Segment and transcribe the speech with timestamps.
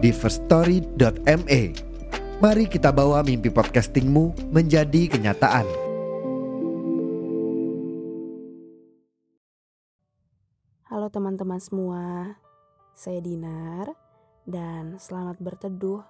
[0.00, 1.60] di firststory.me.
[2.40, 5.68] Mari kita bawa mimpi podcastingmu menjadi kenyataan.
[10.88, 12.34] Halo teman-teman semua,
[12.96, 13.92] saya Dinar
[14.48, 16.00] dan selamat berteduh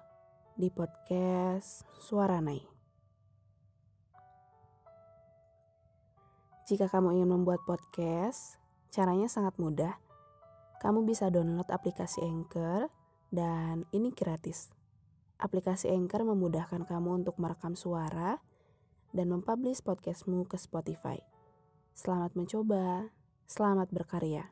[0.55, 2.63] di podcast Suara Nai.
[6.71, 8.55] Jika kamu ingin membuat podcast,
[8.87, 9.99] caranya sangat mudah.
[10.79, 13.00] Kamu bisa download aplikasi Anchor
[13.31, 14.69] dan ini gratis.
[15.41, 18.43] Aplikasi Anchor memudahkan kamu untuk merekam suara
[19.15, 21.17] dan mempublish podcastmu ke Spotify.
[21.95, 23.09] Selamat mencoba,
[23.47, 24.51] selamat berkarya.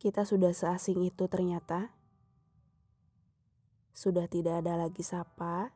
[0.00, 1.92] Kita sudah seasing itu ternyata.
[3.94, 5.72] Sudah tidak ada lagi sapa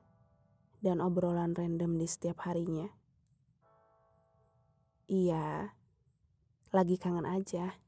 [0.84, 2.92] dan obrolan random di setiap harinya.
[5.08, 5.77] Iya,
[6.68, 7.80] lagi kangen aja.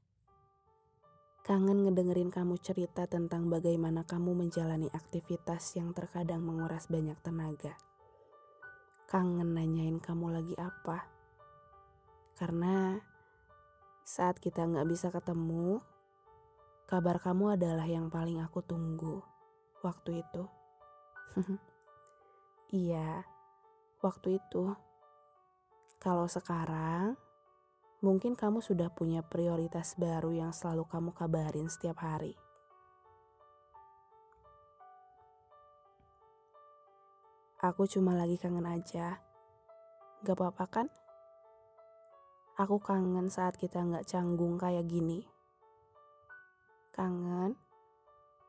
[1.44, 7.76] Kangen ngedengerin kamu cerita tentang bagaimana kamu menjalani aktivitas yang terkadang menguras banyak tenaga.
[9.04, 11.04] Kangen nanyain kamu lagi apa.
[12.40, 12.96] Karena
[14.00, 15.84] saat kita nggak bisa ketemu,
[16.88, 19.20] kabar kamu adalah yang paling aku tunggu
[19.84, 20.48] waktu itu.
[22.88, 23.28] iya,
[24.00, 24.72] waktu itu.
[26.00, 27.20] Kalau sekarang,
[28.00, 32.36] mungkin kamu sudah punya prioritas baru yang selalu kamu kabarin setiap hari.
[37.60, 39.20] Aku cuma lagi kangen aja.
[40.24, 40.86] Gak apa-apa kan?
[42.56, 45.28] Aku kangen saat kita gak canggung kayak gini
[47.00, 47.56] kangen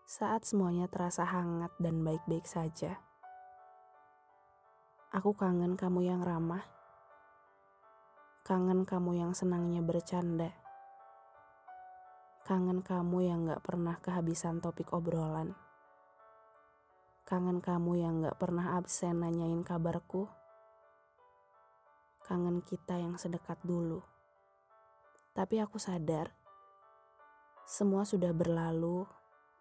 [0.03, 3.00] saat semuanya terasa hangat dan baik-baik saja.
[5.16, 6.67] Aku kangen kamu yang ramah,
[8.41, 10.50] kangen kamu yang senangnya bercanda,
[12.41, 15.53] kangen kamu yang gak pernah kehabisan topik obrolan,
[17.29, 20.25] kangen kamu yang gak pernah absen nanyain kabarku,
[22.25, 24.02] kangen kita yang sedekat dulu.
[25.38, 26.34] Tapi aku sadar,
[27.69, 29.06] semua sudah berlalu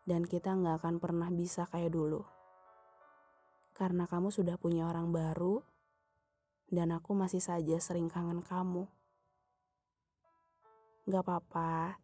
[0.08, 2.24] dan kita nggak akan pernah bisa kayak dulu.
[3.76, 5.69] Karena kamu sudah punya orang baru
[6.70, 8.86] dan aku masih saja sering kangen kamu.
[11.10, 11.98] Gak apa-apa,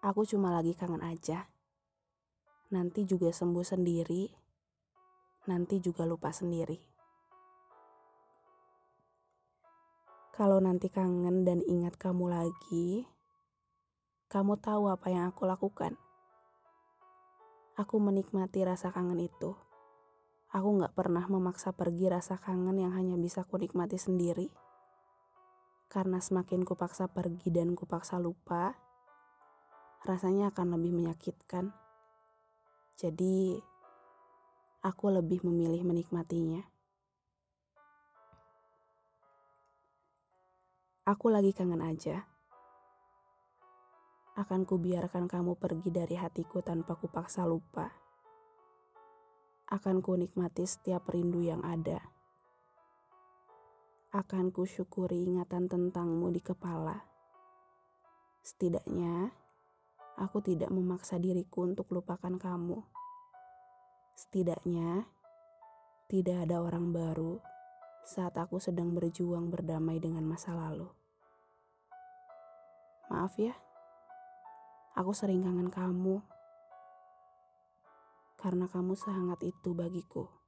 [0.00, 1.52] aku cuma lagi kangen aja.
[2.72, 4.32] Nanti juga sembuh sendiri,
[5.44, 6.80] nanti juga lupa sendiri.
[10.32, 13.04] Kalau nanti kangen dan ingat kamu lagi,
[14.32, 15.92] kamu tahu apa yang aku lakukan.
[17.76, 19.52] Aku menikmati rasa kangen itu.
[20.52, 24.52] Aku gak pernah memaksa pergi rasa kangen yang hanya bisa ku nikmati sendiri.
[25.88, 28.76] Karena semakin kupaksa pergi dan kupaksa lupa,
[30.04, 31.72] rasanya akan lebih menyakitkan.
[33.00, 33.56] Jadi,
[34.84, 36.60] aku lebih memilih menikmatinya.
[41.08, 42.28] Aku lagi kangen aja
[44.32, 48.01] akan kubiarkan kamu pergi dari hatiku tanpa kupaksa lupa.
[49.72, 51.96] Akan ku nikmati setiap rindu yang ada.
[54.12, 57.08] Akan ku syukuri ingatan tentangmu di kepala.
[58.44, 59.32] Setidaknya,
[60.20, 62.84] aku tidak memaksa diriku untuk lupakan kamu.
[64.12, 65.08] Setidaknya,
[66.04, 67.40] tidak ada orang baru
[68.04, 70.92] saat aku sedang berjuang berdamai dengan masa lalu.
[73.08, 73.56] Maaf ya.
[75.00, 76.20] Aku sering kangen kamu
[78.42, 80.41] karena kamu sehangat itu bagiku.